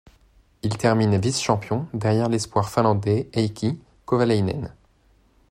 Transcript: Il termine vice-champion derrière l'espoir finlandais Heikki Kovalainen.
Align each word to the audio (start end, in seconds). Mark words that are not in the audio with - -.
Il 0.63 0.77
termine 0.79 1.19
vice-champion 1.21 1.85
derrière 1.93 2.27
l'espoir 2.27 2.69
finlandais 2.71 3.29
Heikki 3.33 3.77
Kovalainen. 4.07 4.73